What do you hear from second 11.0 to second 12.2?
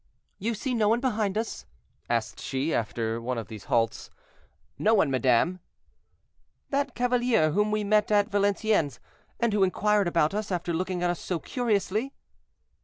at us so curiously?"